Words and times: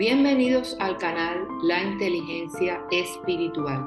Bienvenidos 0.00 0.78
al 0.80 0.96
canal 0.96 1.46
La 1.62 1.82
Inteligencia 1.82 2.82
Espiritual. 2.90 3.84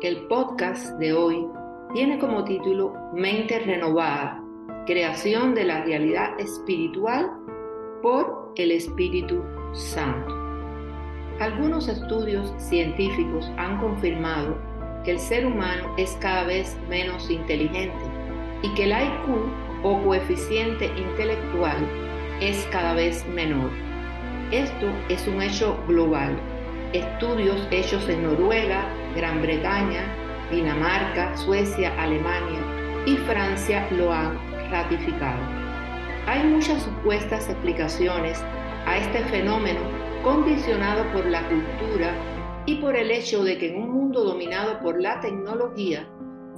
El 0.00 0.26
podcast 0.26 0.98
de 0.98 1.12
hoy 1.12 1.46
tiene 1.92 2.18
como 2.18 2.42
título 2.42 2.94
Mente 3.12 3.58
Renovada, 3.58 4.42
creación 4.86 5.54
de 5.54 5.64
la 5.64 5.84
realidad 5.84 6.40
espiritual 6.40 7.32
por 8.00 8.54
el 8.56 8.70
Espíritu 8.70 9.44
Santo. 9.74 10.34
Algunos 11.38 11.86
estudios 11.86 12.50
científicos 12.56 13.52
han 13.58 13.78
confirmado 13.78 14.56
que 15.04 15.10
el 15.10 15.18
ser 15.18 15.44
humano 15.44 15.94
es 15.98 16.16
cada 16.22 16.44
vez 16.44 16.78
menos 16.88 17.30
inteligente 17.30 18.06
y 18.62 18.72
que 18.72 18.84
el 18.84 18.92
IQ 18.92 19.82
o 19.82 20.02
coeficiente 20.02 20.86
intelectual 20.96 21.76
es 22.40 22.66
cada 22.72 22.94
vez 22.94 23.28
menor. 23.28 23.91
Esto 24.52 24.92
es 25.08 25.26
un 25.26 25.40
hecho 25.40 25.82
global. 25.88 26.38
Estudios 26.92 27.66
hechos 27.70 28.06
en 28.10 28.24
Noruega, 28.24 28.86
Gran 29.16 29.40
Bretaña, 29.40 30.14
Dinamarca, 30.50 31.34
Suecia, 31.38 31.90
Alemania 31.98 32.60
y 33.06 33.16
Francia 33.16 33.88
lo 33.92 34.12
han 34.12 34.38
ratificado. 34.70 35.40
Hay 36.26 36.44
muchas 36.44 36.82
supuestas 36.82 37.48
explicaciones 37.48 38.44
a 38.84 38.98
este 38.98 39.20
fenómeno 39.30 39.80
condicionado 40.22 41.10
por 41.14 41.24
la 41.24 41.48
cultura 41.48 42.12
y 42.66 42.74
por 42.74 42.94
el 42.94 43.10
hecho 43.10 43.42
de 43.44 43.56
que 43.56 43.70
en 43.70 43.82
un 43.82 43.90
mundo 43.90 44.22
dominado 44.22 44.80
por 44.80 45.00
la 45.00 45.18
tecnología 45.22 46.06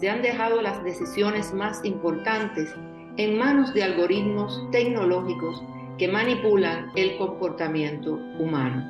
se 0.00 0.10
han 0.10 0.20
dejado 0.20 0.60
las 0.60 0.82
decisiones 0.82 1.54
más 1.54 1.84
importantes 1.84 2.74
en 3.18 3.38
manos 3.38 3.72
de 3.72 3.84
algoritmos 3.84 4.68
tecnológicos 4.72 5.62
que 5.98 6.08
manipulan 6.08 6.90
el 6.96 7.16
comportamiento 7.16 8.14
humano. 8.38 8.82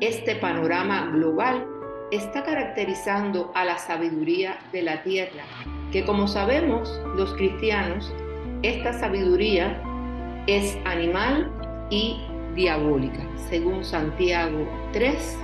Este 0.00 0.36
panorama 0.36 1.10
global 1.12 1.66
está 2.10 2.42
caracterizando 2.42 3.50
a 3.54 3.64
la 3.64 3.78
sabiduría 3.78 4.58
de 4.72 4.82
la 4.82 5.02
tierra, 5.02 5.44
que 5.92 6.04
como 6.04 6.28
sabemos 6.28 7.00
los 7.16 7.34
cristianos, 7.34 8.12
esta 8.62 8.92
sabiduría 8.92 9.82
es 10.46 10.76
animal 10.84 11.50
y 11.90 12.20
diabólica, 12.54 13.26
según 13.48 13.84
Santiago 13.84 14.66
3, 14.92 15.38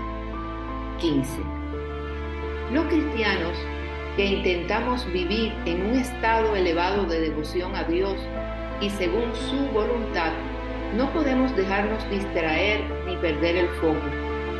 15. 1.01 1.39
Los 2.73 2.85
cristianos 2.87 3.57
que 4.17 4.27
intentamos 4.27 5.11
vivir 5.13 5.53
en 5.67 5.87
un 5.87 5.99
estado 5.99 6.55
elevado 6.55 7.05
de 7.05 7.21
devoción 7.21 7.75
a 7.75 7.85
Dios 7.85 8.17
y 8.81 8.91
según 8.91 9.35
su 9.35 9.57
voluntad, 9.73 10.33
no 10.97 11.13
podemos 11.13 11.55
dejarnos 11.57 12.09
distraer 12.09 12.81
ni 13.07 13.17
perder 13.17 13.57
el 13.57 13.69
foco. 13.81 14.01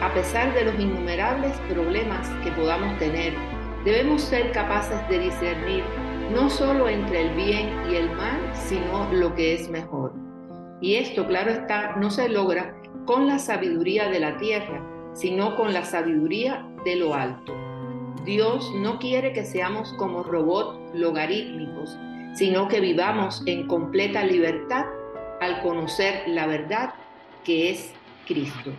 A 0.01 0.13
pesar 0.13 0.53
de 0.55 0.65
los 0.65 0.75
innumerables 0.81 1.53
problemas 1.69 2.29
que 2.43 2.51
podamos 2.53 2.99
tener, 2.99 3.33
debemos 3.85 4.23
ser 4.23 4.51
capaces 4.53 4.99
de 5.09 5.21
discernir 5.21 5.85
no 6.33 6.51
solo 6.51 6.89
entre 6.89 7.29
el 7.29 7.37
bien 7.37 7.71
y 7.91 7.97
el 7.97 8.11
mal, 8.13 8.41
sino 8.53 9.11
lo 9.13 9.35
que 9.35 9.55
es 9.55 9.69
mejor. 9.69 10.13
Y 10.81 10.97
esto, 10.97 11.27
claro 11.27 11.53
está, 11.53 11.95
no 11.97 12.11
se 12.11 12.29
logra 12.29 12.75
con 13.07 13.29
la 13.29 13.39
sabiduría 13.39 14.09
de 14.09 14.21
la 14.21 14.37
tierra, 14.39 14.83
sino 15.13 15.57
con 15.57 15.73
la 15.73 15.85
sabiduría 15.85 16.67
de 16.85 16.97
lo 16.97 17.15
alto. 17.15 17.55
Dios 18.25 18.73
no 18.77 18.99
quiere 18.99 19.33
que 19.33 19.45
seamos 19.45 19.93
como 19.95 20.23
robots 20.23 20.79
logarítmicos, 20.95 21.97
sino 22.35 22.67
que 22.69 22.81
vivamos 22.81 23.43
en 23.47 23.69
completa 23.69 24.25
libertad 24.25 24.87
al 25.41 25.63
conocer 25.63 26.25
la 26.29 26.47
verdad 26.47 26.95
que 27.45 27.71
es 27.71 27.93
Cristo. 28.27 28.73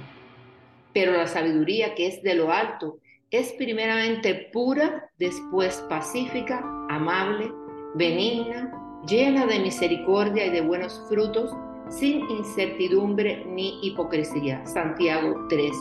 Pero 0.93 1.13
la 1.13 1.27
sabiduría 1.27 1.95
que 1.95 2.07
es 2.07 2.23
de 2.23 2.35
lo 2.35 2.51
alto 2.51 2.97
es 3.31 3.53
primeramente 3.53 4.49
pura, 4.53 5.09
después 5.17 5.83
pacífica, 5.89 6.63
amable, 6.89 7.51
benigna, 7.95 8.71
llena 9.07 9.45
de 9.45 9.59
misericordia 9.59 10.45
y 10.45 10.51
de 10.51 10.61
buenos 10.61 11.03
frutos, 11.09 11.51
sin 11.89 12.29
incertidumbre 12.29 13.43
ni 13.45 13.79
hipocresía. 13.85 14.65
Santiago 14.65 15.45
3, 15.49 15.71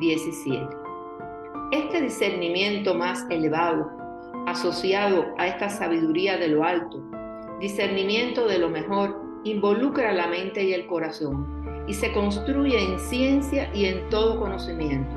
17. 0.00 0.66
Este 1.72 2.00
discernimiento 2.00 2.94
más 2.94 3.26
elevado, 3.30 3.90
asociado 4.46 5.26
a 5.38 5.46
esta 5.46 5.68
sabiduría 5.68 6.36
de 6.36 6.48
lo 6.48 6.64
alto, 6.64 7.02
discernimiento 7.60 8.46
de 8.46 8.58
lo 8.58 8.70
mejor, 8.70 9.29
involucra 9.44 10.12
la 10.12 10.26
mente 10.26 10.62
y 10.64 10.74
el 10.74 10.86
corazón 10.86 11.84
y 11.86 11.94
se 11.94 12.12
construye 12.12 12.78
en 12.78 12.98
ciencia 12.98 13.70
y 13.74 13.86
en 13.86 14.08
todo 14.10 14.38
conocimiento, 14.38 15.10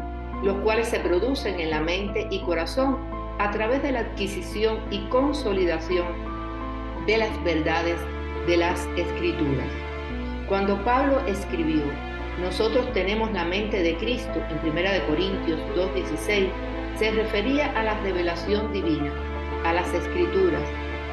los 0.43 0.57
cuales 0.61 0.87
se 0.87 0.99
producen 0.99 1.59
en 1.59 1.69
la 1.69 1.81
mente 1.81 2.27
y 2.31 2.39
corazón 2.41 2.97
a 3.39 3.51
través 3.51 3.83
de 3.83 3.91
la 3.91 3.99
adquisición 3.99 4.79
y 4.91 4.99
consolidación 5.09 6.07
de 7.05 7.17
las 7.17 7.43
verdades 7.43 7.97
de 8.47 8.57
las 8.57 8.87
escrituras. 8.95 9.67
Cuando 10.47 10.81
Pablo 10.83 11.19
escribió, 11.27 11.83
nosotros 12.39 12.91
tenemos 12.93 13.31
la 13.33 13.43
mente 13.43 13.83
de 13.83 13.97
Cristo 13.97 14.41
en 14.49 14.69
1 14.69 15.07
Corintios 15.07 15.59
2.16, 15.75 16.47
se 16.97 17.11
refería 17.11 17.71
a 17.77 17.83
la 17.83 17.99
revelación 18.01 18.71
divina, 18.71 19.11
a 19.65 19.73
las 19.73 19.93
escrituras, 19.93 20.63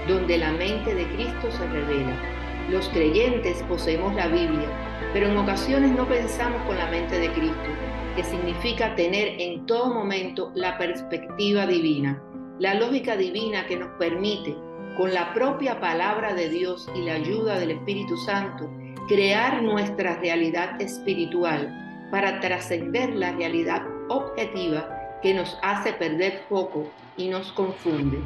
donde 0.06 0.38
la 0.38 0.52
mente 0.52 0.94
de 0.94 1.06
Cristo 1.08 1.50
se 1.50 1.66
revela 1.68 2.39
los 2.70 2.88
creyentes 2.90 3.62
poseemos 3.64 4.14
la 4.14 4.28
Biblia, 4.28 4.68
pero 5.12 5.26
en 5.26 5.36
ocasiones 5.36 5.90
no 5.90 6.06
pensamos 6.06 6.62
con 6.66 6.78
la 6.78 6.88
mente 6.90 7.18
de 7.18 7.32
Cristo, 7.32 7.68
que 8.14 8.22
significa 8.22 8.94
tener 8.94 9.40
en 9.40 9.66
todo 9.66 9.92
momento 9.92 10.52
la 10.54 10.78
perspectiva 10.78 11.66
divina, 11.66 12.22
la 12.58 12.74
lógica 12.74 13.16
divina 13.16 13.66
que 13.66 13.76
nos 13.76 13.88
permite, 13.98 14.56
con 14.96 15.12
la 15.12 15.32
propia 15.34 15.80
palabra 15.80 16.34
de 16.34 16.48
Dios 16.48 16.88
y 16.94 17.02
la 17.02 17.14
ayuda 17.14 17.58
del 17.58 17.72
Espíritu 17.72 18.16
Santo, 18.18 18.70
crear 19.08 19.62
nuestra 19.62 20.16
realidad 20.16 20.80
espiritual 20.80 22.08
para 22.10 22.38
trascender 22.40 23.10
la 23.14 23.32
realidad 23.32 23.82
objetiva 24.08 25.18
que 25.22 25.34
nos 25.34 25.58
hace 25.62 25.92
perder 25.94 26.42
foco 26.48 26.88
y 27.16 27.28
nos 27.28 27.50
confunde. 27.52 28.18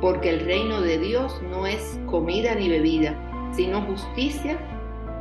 Porque 0.00 0.30
el 0.30 0.40
reino 0.40 0.80
de 0.80 0.98
Dios 0.98 1.40
no 1.42 1.66
es 1.66 1.98
comida 2.06 2.54
ni 2.54 2.68
bebida, 2.68 3.14
sino 3.52 3.82
justicia 3.82 4.58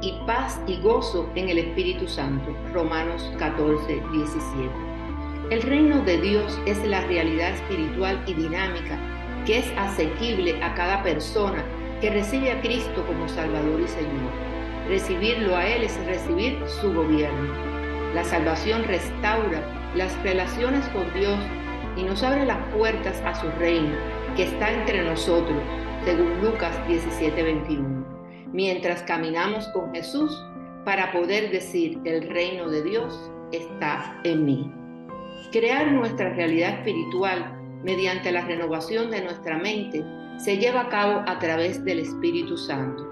y 0.01 0.13
paz 0.25 0.59
y 0.67 0.79
gozo 0.81 1.29
en 1.35 1.49
el 1.49 1.57
Espíritu 1.57 2.07
Santo. 2.07 2.55
Romanos 2.73 3.31
14, 3.37 4.01
17. 4.11 4.69
El 5.51 5.61
reino 5.63 6.01
de 6.03 6.21
Dios 6.21 6.59
es 6.65 6.83
la 6.85 7.01
realidad 7.01 7.51
espiritual 7.51 8.21
y 8.27 8.33
dinámica 8.33 8.99
que 9.45 9.59
es 9.59 9.73
asequible 9.77 10.61
a 10.63 10.73
cada 10.75 11.01
persona 11.01 11.63
que 12.01 12.09
recibe 12.11 12.51
a 12.51 12.61
Cristo 12.61 13.03
como 13.07 13.27
Salvador 13.27 13.81
y 13.81 13.87
Señor. 13.87 14.31
Recibirlo 14.87 15.55
a 15.55 15.67
Él 15.67 15.83
es 15.83 16.05
recibir 16.05 16.57
su 16.67 16.93
gobierno. 16.93 17.51
La 18.13 18.23
salvación 18.23 18.83
restaura 18.83 19.61
las 19.95 20.15
relaciones 20.23 20.87
con 20.89 21.11
Dios 21.13 21.39
y 21.97 22.03
nos 22.03 22.23
abre 22.23 22.45
las 22.45 22.59
puertas 22.75 23.21
a 23.25 23.35
su 23.35 23.49
reino 23.59 23.95
que 24.35 24.43
está 24.43 24.71
entre 24.71 25.03
nosotros, 25.03 25.57
según 26.05 26.41
Lucas 26.41 26.75
17, 26.87 27.43
21 27.43 28.18
mientras 28.53 29.03
caminamos 29.03 29.67
con 29.69 29.93
Jesús 29.93 30.31
para 30.85 31.11
poder 31.11 31.51
decir 31.51 31.99
el 32.05 32.27
reino 32.29 32.69
de 32.69 32.83
Dios 32.83 33.31
está 33.51 34.19
en 34.23 34.45
mí. 34.45 34.71
Crear 35.51 35.91
nuestra 35.91 36.33
realidad 36.33 36.79
espiritual 36.79 37.53
mediante 37.83 38.31
la 38.31 38.45
renovación 38.45 39.09
de 39.11 39.21
nuestra 39.21 39.57
mente 39.57 40.03
se 40.37 40.57
lleva 40.57 40.81
a 40.81 40.89
cabo 40.89 41.23
a 41.27 41.39
través 41.39 41.83
del 41.83 41.99
Espíritu 41.99 42.57
Santo. 42.57 43.07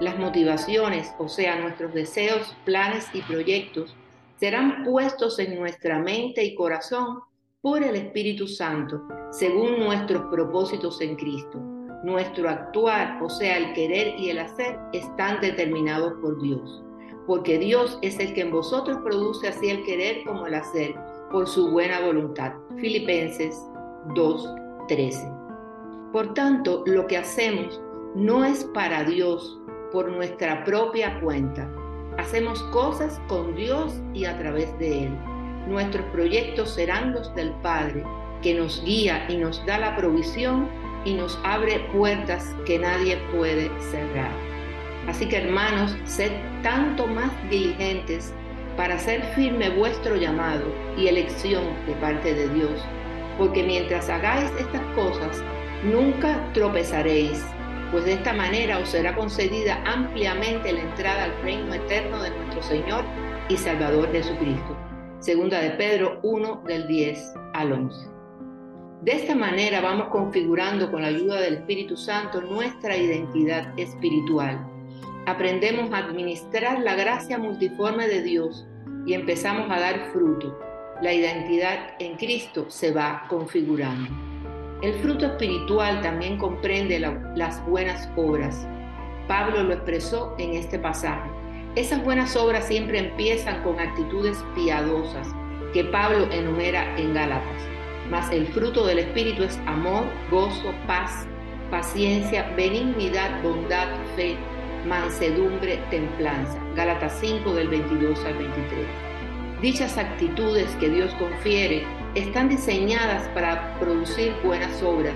Las 0.00 0.18
motivaciones, 0.18 1.12
o 1.18 1.28
sea, 1.28 1.60
nuestros 1.60 1.92
deseos, 1.92 2.56
planes 2.64 3.06
y 3.12 3.20
proyectos, 3.22 3.94
serán 4.38 4.84
puestos 4.84 5.38
en 5.38 5.58
nuestra 5.58 5.98
mente 5.98 6.42
y 6.42 6.54
corazón 6.54 7.20
por 7.60 7.82
el 7.82 7.96
Espíritu 7.96 8.48
Santo, 8.48 9.02
según 9.30 9.78
nuestros 9.78 10.22
propósitos 10.30 11.00
en 11.02 11.16
Cristo. 11.16 11.79
Nuestro 12.02 12.48
actuar, 12.48 13.22
o 13.22 13.28
sea, 13.28 13.58
el 13.58 13.72
querer 13.74 14.18
y 14.18 14.30
el 14.30 14.38
hacer, 14.38 14.78
están 14.92 15.40
determinados 15.40 16.14
por 16.22 16.40
Dios, 16.40 16.82
porque 17.26 17.58
Dios 17.58 17.98
es 18.00 18.18
el 18.18 18.32
que 18.32 18.40
en 18.40 18.50
vosotros 18.50 18.98
produce 19.04 19.48
así 19.48 19.68
el 19.68 19.84
querer 19.84 20.24
como 20.24 20.46
el 20.46 20.54
hacer, 20.54 20.94
por 21.30 21.46
su 21.46 21.70
buena 21.70 22.00
voluntad. 22.00 22.52
Filipenses 22.78 23.54
2:13. 24.14 25.30
Por 26.12 26.34
tanto, 26.34 26.82
lo 26.86 27.06
que 27.06 27.18
hacemos 27.18 27.80
no 28.14 28.44
es 28.44 28.64
para 28.74 29.04
Dios 29.04 29.60
por 29.92 30.10
nuestra 30.10 30.64
propia 30.64 31.20
cuenta. 31.20 31.70
Hacemos 32.18 32.62
cosas 32.64 33.20
con 33.28 33.54
Dios 33.54 34.00
y 34.14 34.24
a 34.24 34.38
través 34.38 34.76
de 34.78 35.04
Él. 35.04 35.18
Nuestros 35.68 36.04
proyectos 36.06 36.70
serán 36.70 37.12
los 37.12 37.32
del 37.34 37.52
Padre, 37.62 38.04
que 38.42 38.54
nos 38.54 38.82
guía 38.84 39.26
y 39.28 39.36
nos 39.36 39.64
da 39.66 39.78
la 39.78 39.96
provisión 39.96 40.68
y 41.04 41.14
nos 41.14 41.38
abre 41.44 41.80
puertas 41.92 42.54
que 42.66 42.78
nadie 42.78 43.16
puede 43.32 43.70
cerrar. 43.80 44.32
Así 45.06 45.26
que 45.26 45.38
hermanos, 45.38 45.96
sed 46.04 46.30
tanto 46.62 47.06
más 47.06 47.30
diligentes 47.48 48.34
para 48.76 48.94
hacer 48.94 49.22
firme 49.34 49.70
vuestro 49.70 50.16
llamado 50.16 50.64
y 50.96 51.08
elección 51.08 51.64
de 51.86 51.94
parte 51.94 52.34
de 52.34 52.48
Dios, 52.50 52.84
porque 53.38 53.62
mientras 53.62 54.08
hagáis 54.08 54.50
estas 54.58 54.82
cosas, 54.94 55.42
nunca 55.84 56.40
tropezaréis, 56.52 57.44
pues 57.90 58.04
de 58.04 58.12
esta 58.12 58.32
manera 58.32 58.78
os 58.78 58.90
será 58.90 59.14
concedida 59.16 59.82
ampliamente 59.84 60.72
la 60.72 60.80
entrada 60.80 61.24
al 61.24 61.42
reino 61.42 61.74
eterno 61.74 62.22
de 62.22 62.30
nuestro 62.30 62.62
Señor 62.62 63.04
y 63.48 63.56
Salvador 63.56 64.12
Jesucristo. 64.12 64.76
Segunda 65.18 65.60
de 65.60 65.70
Pedro 65.70 66.20
1 66.22 66.62
del 66.66 66.86
10 66.86 67.34
al 67.54 67.72
11. 67.72 68.19
De 69.02 69.12
esta 69.12 69.34
manera 69.34 69.80
vamos 69.80 70.08
configurando 70.08 70.90
con 70.90 71.00
la 71.00 71.08
ayuda 71.08 71.40
del 71.40 71.54
Espíritu 71.54 71.96
Santo 71.96 72.42
nuestra 72.42 72.98
identidad 72.98 73.72
espiritual. 73.78 74.60
Aprendemos 75.24 75.90
a 75.90 75.98
administrar 75.98 76.80
la 76.80 76.94
gracia 76.94 77.38
multiforme 77.38 78.08
de 78.08 78.20
Dios 78.20 78.66
y 79.06 79.14
empezamos 79.14 79.70
a 79.70 79.80
dar 79.80 80.10
fruto. 80.12 80.58
La 81.00 81.14
identidad 81.14 81.94
en 81.98 82.18
Cristo 82.18 82.66
se 82.68 82.92
va 82.92 83.24
configurando. 83.30 84.10
El 84.82 84.92
fruto 84.96 85.24
espiritual 85.24 86.02
también 86.02 86.36
comprende 86.36 86.98
las 86.98 87.66
buenas 87.66 88.06
obras. 88.16 88.68
Pablo 89.26 89.62
lo 89.62 89.72
expresó 89.72 90.34
en 90.38 90.56
este 90.56 90.78
pasaje. 90.78 91.30
Esas 91.74 92.04
buenas 92.04 92.36
obras 92.36 92.66
siempre 92.66 92.98
empiezan 92.98 93.62
con 93.62 93.80
actitudes 93.80 94.44
piadosas 94.54 95.26
que 95.72 95.84
Pablo 95.84 96.30
enumera 96.30 96.98
en 96.98 97.14
Gálatas. 97.14 97.79
Mas 98.10 98.30
el 98.32 98.46
fruto 98.48 98.86
del 98.86 98.98
Espíritu 98.98 99.44
es 99.44 99.56
amor, 99.66 100.04
gozo, 100.30 100.74
paz, 100.86 101.26
paciencia, 101.70 102.52
benignidad, 102.56 103.40
bondad, 103.42 103.88
fe, 104.16 104.36
mansedumbre, 104.86 105.78
templanza. 105.90 106.58
Gálatas 106.74 107.16
5 107.20 107.54
del 107.54 107.68
22 107.68 108.24
al 108.24 108.34
23. 108.34 108.86
Dichas 109.62 109.96
actitudes 109.96 110.68
que 110.80 110.88
Dios 110.88 111.14
confiere 111.14 111.84
están 112.14 112.48
diseñadas 112.48 113.28
para 113.28 113.78
producir 113.78 114.34
buenas 114.42 114.82
obras 114.82 115.14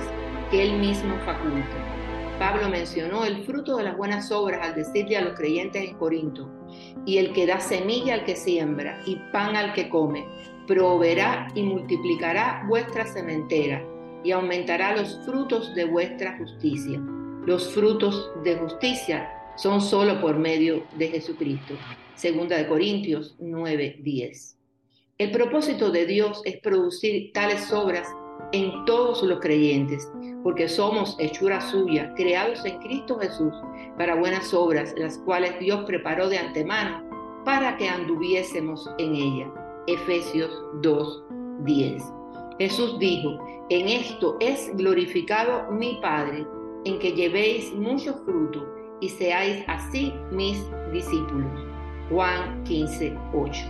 que 0.50 0.62
Él 0.62 0.79
mismo 0.79 1.17
faculta. 1.25 1.94
Pablo 2.38 2.69
mencionó 2.69 3.25
el 3.25 3.44
fruto 3.44 3.76
de 3.76 3.85
las 3.85 3.96
buenas 3.96 4.31
obras 4.31 4.61
al 4.67 4.75
decirle 4.75 5.17
a 5.17 5.23
los 5.23 5.35
creyentes 5.35 5.88
en 5.88 5.96
Corinto, 5.96 6.49
y 7.06 7.19
el 7.19 7.32
que 7.32 7.46
da 7.46 7.61
semilla 7.61 8.14
al 8.14 8.25
que 8.25 8.37
siembra 8.37 9.00
y 9.06 9.17
pan 9.32 9.56
al 9.56 9.73
que 9.73 9.88
come, 9.88 10.26
proveerá 10.66 11.49
y 11.55 11.62
multiplicará 11.62 12.64
vuestra 12.69 13.06
sementera 13.06 13.84
y 14.22 14.32
aumentará 14.32 14.96
los 14.96 15.20
frutos 15.25 15.75
de 15.75 15.84
vuestra 15.84 16.37
justicia. 16.38 17.00
Los 17.46 17.72
frutos 17.75 18.31
de 18.43 18.56
justicia 18.56 19.31
son 19.56 19.81
solo 19.81 20.20
por 20.20 20.38
medio 20.38 20.82
de 20.96 21.08
Jesucristo. 21.08 21.75
Segunda 22.14 22.56
de 22.56 22.66
Corintios 22.66 23.37
9:10. 23.38 24.56
El 25.19 25.31
propósito 25.31 25.90
de 25.90 26.06
Dios 26.06 26.43
es 26.44 26.58
producir 26.58 27.32
tales 27.32 27.70
obras 27.72 28.08
en 28.52 28.84
todos 28.84 29.22
los 29.22 29.40
creyentes, 29.40 30.08
porque 30.43 30.69
somos 30.69 31.17
hechura 31.19 31.60
suya, 31.60 32.12
creados 32.17 32.64
en 32.64 32.78
Cristo 32.78 33.19
Jesús 33.19 33.52
para 33.96 34.17
buenas 34.17 34.52
obras, 34.55 34.94
las 34.96 35.19
cuales 35.19 35.58
Dios 35.60 35.84
preparó 35.84 36.28
de 36.28 36.38
antemano 36.38 37.05
para 37.44 37.76
que 37.76 37.88
anduviésemos 37.88 38.88
en 38.99 39.14
ella. 39.14 39.63
Efesios 39.86 40.50
2:10. 40.82 42.02
Jesús 42.58 42.98
dijo, 42.98 43.38
en 43.70 43.88
esto 43.88 44.36
es 44.40 44.70
glorificado 44.76 45.70
mi 45.70 45.98
Padre, 46.00 46.46
en 46.84 46.98
que 46.98 47.12
llevéis 47.12 47.72
mucho 47.75 48.14
fruto 48.25 48.66
y 49.00 49.08
seáis 49.08 49.64
así 49.66 50.12
mis 50.31 50.58
discípulos. 50.92 51.50
Juan 52.10 52.62
15:8. 52.64 53.66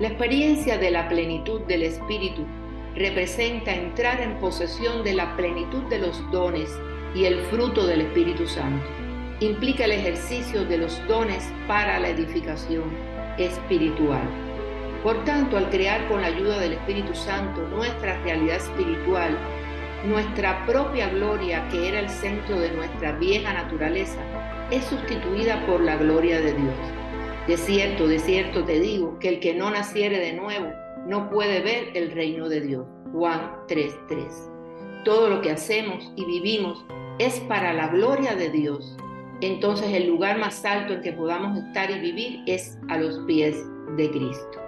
La 0.00 0.08
experiencia 0.08 0.78
de 0.78 0.90
la 0.90 1.08
plenitud 1.08 1.60
del 1.62 1.82
Espíritu 1.82 2.46
representa 2.94 3.74
entrar 3.74 4.20
en 4.20 4.38
posesión 4.38 5.04
de 5.04 5.14
la 5.14 5.36
plenitud 5.36 5.82
de 5.84 5.98
los 5.98 6.30
dones 6.30 6.70
y 7.14 7.24
el 7.24 7.38
fruto 7.50 7.86
del 7.86 8.02
Espíritu 8.02 8.46
Santo. 8.46 8.86
Implica 9.40 9.84
el 9.84 9.92
ejercicio 9.92 10.64
de 10.64 10.78
los 10.78 11.00
dones 11.06 11.50
para 11.66 11.98
la 11.98 12.08
edificación 12.08 12.84
espiritual. 13.38 14.49
Por 15.02 15.24
tanto, 15.24 15.56
al 15.56 15.70
crear 15.70 16.06
con 16.08 16.20
la 16.20 16.26
ayuda 16.26 16.58
del 16.58 16.74
Espíritu 16.74 17.14
Santo 17.14 17.62
nuestra 17.68 18.22
realidad 18.22 18.56
espiritual, 18.56 19.36
nuestra 20.04 20.64
propia 20.66 21.08
gloria, 21.08 21.66
que 21.68 21.88
era 21.88 22.00
el 22.00 22.08
centro 22.08 22.58
de 22.58 22.70
nuestra 22.72 23.12
vieja 23.12 23.52
naturaleza, 23.52 24.20
es 24.70 24.84
sustituida 24.84 25.64
por 25.66 25.80
la 25.80 25.96
gloria 25.96 26.40
de 26.40 26.52
Dios. 26.52 26.74
De 27.46 27.56
cierto, 27.56 28.06
de 28.06 28.18
cierto 28.18 28.64
te 28.64 28.78
digo, 28.78 29.18
que 29.18 29.28
el 29.28 29.40
que 29.40 29.54
no 29.54 29.70
naciere 29.70 30.18
de 30.18 30.34
nuevo 30.34 30.70
no 31.06 31.30
puede 31.30 31.60
ver 31.60 31.90
el 31.94 32.10
reino 32.10 32.48
de 32.48 32.60
Dios. 32.60 32.86
Juan 33.12 33.52
3:3. 33.68 34.50
Todo 35.04 35.30
lo 35.30 35.40
que 35.40 35.50
hacemos 35.50 36.12
y 36.14 36.26
vivimos 36.26 36.84
es 37.18 37.40
para 37.40 37.72
la 37.72 37.88
gloria 37.88 38.34
de 38.34 38.50
Dios. 38.50 38.96
Entonces 39.40 39.92
el 39.94 40.06
lugar 40.06 40.38
más 40.38 40.62
alto 40.66 40.92
en 40.92 41.00
que 41.00 41.12
podamos 41.12 41.58
estar 41.58 41.90
y 41.90 41.98
vivir 41.98 42.42
es 42.46 42.78
a 42.88 42.98
los 42.98 43.18
pies 43.20 43.56
de 43.96 44.10
Cristo. 44.10 44.59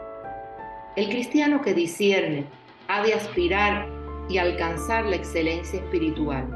El 0.94 1.08
cristiano 1.08 1.62
que 1.62 1.72
discierne 1.72 2.44
ha 2.86 3.02
de 3.02 3.14
aspirar 3.14 3.88
y 4.28 4.36
alcanzar 4.36 5.06
la 5.06 5.16
excelencia 5.16 5.80
espiritual. 5.80 6.46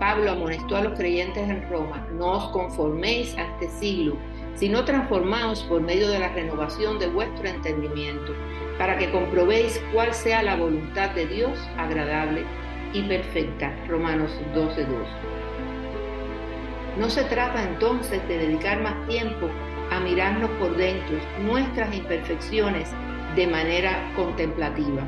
Pablo 0.00 0.32
amonestó 0.32 0.74
a 0.74 0.80
los 0.80 0.98
creyentes 0.98 1.48
en 1.48 1.70
Roma, 1.70 2.04
no 2.12 2.32
os 2.32 2.48
conforméis 2.50 3.36
a 3.38 3.42
este 3.42 3.68
siglo, 3.68 4.16
sino 4.56 4.84
transformaos 4.84 5.62
por 5.62 5.80
medio 5.80 6.08
de 6.08 6.18
la 6.18 6.32
renovación 6.32 6.98
de 6.98 7.06
vuestro 7.06 7.46
entendimiento, 7.46 8.34
para 8.78 8.98
que 8.98 9.12
comprobéis 9.12 9.80
cuál 9.92 10.12
sea 10.12 10.42
la 10.42 10.56
voluntad 10.56 11.10
de 11.10 11.26
Dios 11.26 11.56
agradable 11.78 12.42
y 12.92 13.02
perfecta. 13.02 13.72
Romanos 13.86 14.32
12:2. 14.56 15.06
No 16.98 17.08
se 17.08 17.22
trata 17.24 17.62
entonces 17.62 18.26
de 18.26 18.38
dedicar 18.38 18.82
más 18.82 19.06
tiempo 19.06 19.48
a 19.92 20.00
mirarnos 20.00 20.50
por 20.58 20.76
dentro 20.76 21.16
nuestras 21.44 21.94
imperfecciones 21.94 22.92
de 23.36 23.46
manera 23.46 24.12
contemplativa, 24.16 25.02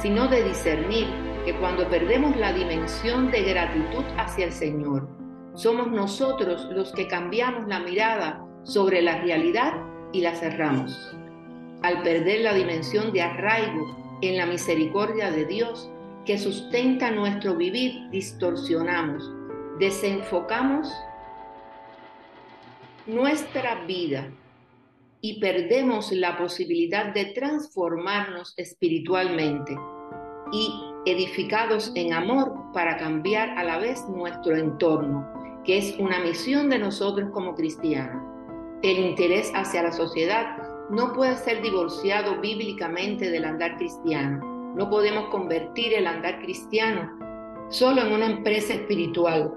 sino 0.00 0.28
de 0.28 0.44
discernir 0.44 1.06
que 1.44 1.54
cuando 1.56 1.88
perdemos 1.88 2.36
la 2.36 2.52
dimensión 2.52 3.30
de 3.30 3.42
gratitud 3.42 4.04
hacia 4.16 4.46
el 4.46 4.52
Señor, 4.52 5.08
somos 5.54 5.90
nosotros 5.90 6.68
los 6.70 6.92
que 6.92 7.08
cambiamos 7.08 7.66
la 7.68 7.80
mirada 7.80 8.44
sobre 8.62 9.02
la 9.02 9.20
realidad 9.20 9.74
y 10.12 10.20
la 10.20 10.34
cerramos. 10.34 11.14
Al 11.82 12.02
perder 12.02 12.42
la 12.42 12.54
dimensión 12.54 13.12
de 13.12 13.22
arraigo 13.22 14.18
en 14.22 14.36
la 14.36 14.46
misericordia 14.46 15.30
de 15.30 15.46
Dios 15.46 15.90
que 16.24 16.38
sustenta 16.38 17.10
nuestro 17.10 17.56
vivir, 17.56 18.08
distorsionamos, 18.10 19.30
desenfocamos 19.78 20.92
nuestra 23.06 23.84
vida 23.86 24.28
y 25.20 25.40
perdemos 25.40 26.12
la 26.12 26.38
posibilidad 26.38 27.12
de 27.12 27.26
transformarnos 27.26 28.54
espiritualmente 28.56 29.76
y 30.52 30.72
edificados 31.06 31.92
en 31.94 32.12
amor 32.12 32.72
para 32.72 32.96
cambiar 32.96 33.50
a 33.58 33.64
la 33.64 33.78
vez 33.78 34.04
nuestro 34.08 34.56
entorno, 34.56 35.26
que 35.64 35.78
es 35.78 35.94
una 35.98 36.20
misión 36.20 36.70
de 36.70 36.78
nosotros 36.78 37.30
como 37.32 37.54
cristianos. 37.54 38.22
El 38.82 38.98
interés 38.98 39.52
hacia 39.54 39.82
la 39.82 39.92
sociedad 39.92 40.56
no 40.90 41.12
puede 41.12 41.36
ser 41.36 41.62
divorciado 41.62 42.40
bíblicamente 42.40 43.30
del 43.30 43.44
andar 43.44 43.76
cristiano. 43.76 44.44
No 44.74 44.88
podemos 44.88 45.28
convertir 45.28 45.92
el 45.94 46.06
andar 46.06 46.40
cristiano 46.40 47.18
solo 47.68 48.02
en 48.02 48.12
una 48.12 48.26
empresa 48.26 48.74
espiritual, 48.74 49.54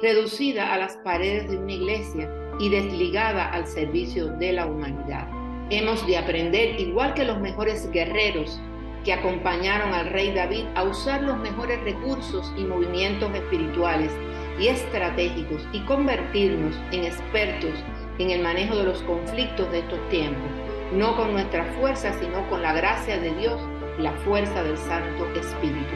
reducida 0.00 0.72
a 0.72 0.78
las 0.78 0.96
paredes 0.98 1.50
de 1.50 1.58
una 1.58 1.72
iglesia 1.72 2.43
y 2.58 2.68
desligada 2.68 3.46
al 3.46 3.66
servicio 3.66 4.26
de 4.26 4.52
la 4.52 4.66
humanidad. 4.66 5.28
Hemos 5.70 6.06
de 6.06 6.18
aprender, 6.18 6.80
igual 6.80 7.14
que 7.14 7.24
los 7.24 7.40
mejores 7.40 7.90
guerreros 7.90 8.60
que 9.04 9.12
acompañaron 9.12 9.92
al 9.92 10.10
rey 10.10 10.32
David, 10.32 10.64
a 10.74 10.82
usar 10.82 11.22
los 11.22 11.36
mejores 11.38 11.80
recursos 11.84 12.52
y 12.56 12.64
movimientos 12.64 13.32
espirituales 13.34 14.10
y 14.58 14.68
estratégicos 14.68 15.66
y 15.72 15.80
convertirnos 15.80 16.74
en 16.90 17.04
expertos 17.04 17.74
en 18.18 18.30
el 18.30 18.42
manejo 18.42 18.76
de 18.76 18.84
los 18.84 19.02
conflictos 19.02 19.70
de 19.70 19.80
estos 19.80 20.08
tiempos, 20.08 20.50
no 20.92 21.16
con 21.16 21.32
nuestra 21.32 21.64
fuerza, 21.78 22.12
sino 22.14 22.48
con 22.48 22.62
la 22.62 22.72
gracia 22.72 23.18
de 23.18 23.34
Dios, 23.34 23.60
la 23.98 24.12
fuerza 24.12 24.62
del 24.62 24.78
Santo 24.78 25.26
Espíritu. 25.34 25.94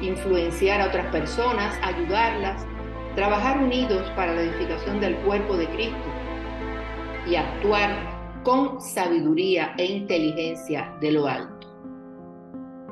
Influenciar 0.00 0.80
a 0.80 0.86
otras 0.86 1.06
personas, 1.12 1.78
ayudarlas, 1.82 2.66
trabajar 3.14 3.62
unidos 3.62 4.08
para 4.16 4.34
la 4.34 4.42
edificación 4.42 5.00
del 5.00 5.16
cuerpo 5.18 5.56
de 5.56 5.68
Cristo 5.68 5.96
y 7.26 7.36
actuar 7.36 7.90
con 8.42 8.80
sabiduría 8.80 9.74
e 9.78 9.84
inteligencia 9.84 10.94
de 11.00 11.12
lo 11.12 11.26
alto. 11.26 11.68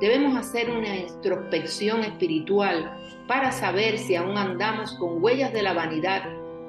Debemos 0.01 0.37
hacer 0.37 0.71
una 0.71 0.97
introspección 0.97 2.05
espiritual 2.05 2.91
para 3.27 3.53
saber 3.53 3.99
si 3.99 4.15
aún 4.15 4.37
andamos 4.39 4.93
con 4.95 5.23
huellas 5.23 5.53
de 5.53 5.63
la 5.63 5.75
vanidad 5.75 6.23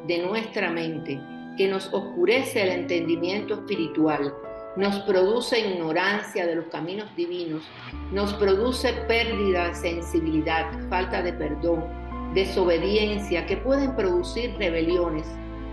de 0.08 0.20
nuestra 0.20 0.70
mente 0.70 1.20
que 1.58 1.68
nos 1.68 1.94
oscurece 1.94 2.64
el 2.64 2.70
entendimiento 2.70 3.56
espiritual 3.56 4.34
nos 4.76 5.00
produce 5.00 5.60
ignorancia 5.60 6.48
de 6.48 6.56
los 6.56 6.66
caminos 6.68 7.14
divinos, 7.16 7.64
nos 8.12 8.34
produce 8.36 8.94
pérdida 9.08 9.68
de 9.68 9.76
sensibilidad, 9.76 10.66
falta 10.90 11.22
de 11.22 11.34
perdón, 11.34 11.86
desobediencia 12.34 13.46
que 13.46 13.58
pueden 13.58 13.96
producir 13.96 14.56
rebeliones 14.58 15.28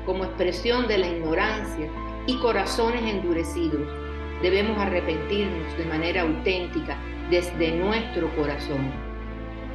como 0.04 0.24
expresión 0.24 0.88
de 0.88 0.98
la 0.98 1.08
ignorancia 1.08 1.88
y 2.26 2.38
corazones 2.38 3.02
endurecidos. 3.02 3.86
Debemos 4.42 4.78
arrepentirnos 4.78 5.76
de 5.76 5.84
manera 5.84 6.22
auténtica 6.22 6.96
desde 7.30 7.72
nuestro 7.72 8.34
corazón. 8.36 8.90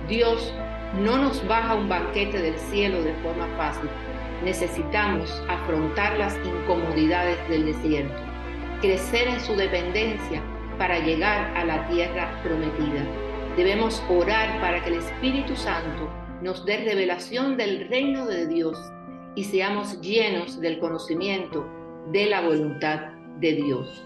Dios 0.07 0.53
no 0.99 1.17
nos 1.17 1.45
baja 1.47 1.75
un 1.75 1.87
banquete 1.87 2.41
del 2.41 2.57
cielo 2.57 3.01
de 3.01 3.13
forma 3.15 3.47
fácil. 3.57 3.89
Necesitamos 4.43 5.41
afrontar 5.47 6.17
las 6.17 6.37
incomodidades 6.45 7.37
del 7.49 7.65
desierto, 7.65 8.21
crecer 8.81 9.27
en 9.27 9.39
su 9.39 9.55
dependencia 9.55 10.41
para 10.77 10.99
llegar 10.99 11.55
a 11.55 11.63
la 11.63 11.87
tierra 11.87 12.41
prometida. 12.43 13.05
Debemos 13.55 14.03
orar 14.09 14.59
para 14.59 14.83
que 14.83 14.89
el 14.89 14.95
Espíritu 14.95 15.55
Santo 15.55 16.09
nos 16.43 16.65
dé 16.65 16.77
revelación 16.77 17.55
del 17.55 17.87
reino 17.87 18.25
de 18.25 18.45
Dios 18.47 18.77
y 19.33 19.45
seamos 19.45 20.01
llenos 20.01 20.59
del 20.59 20.77
conocimiento 20.77 21.65
de 22.11 22.25
la 22.25 22.41
voluntad 22.41 23.13
de 23.39 23.53
Dios. 23.53 24.05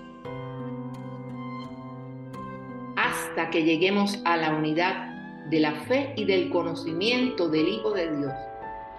Hasta 2.96 3.50
que 3.50 3.64
lleguemos 3.64 4.22
a 4.24 4.38
la 4.38 4.56
unidad 4.56 5.48
de 5.50 5.60
la 5.60 5.74
fe 5.88 6.14
y 6.16 6.26
del 6.26 6.50
conocimiento 6.50 7.50
del 7.50 7.70
Hijo 7.70 7.92
de 7.92 8.16
Dios, 8.16 8.34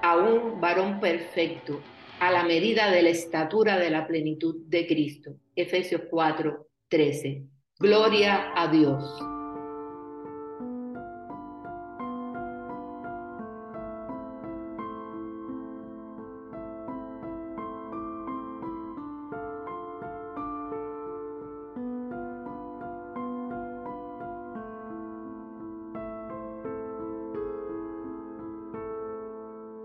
a 0.03 0.17
un 0.17 0.61
varón 0.61 0.99
perfecto, 0.99 1.81
a 2.19 2.33
la 2.33 2.43
medida 2.43 2.91
de 2.91 3.03
la 3.03 3.11
estatura 3.11 3.79
de 3.79 3.91
la 3.91 4.09
plenitud 4.09 4.57
de 4.67 4.87
Cristo. 4.89 5.31
Efesios 5.55 6.03
4, 6.11 6.67
13. 6.89 7.45
Gloria 7.79 8.53
a 8.57 8.67
Dios. 8.67 9.38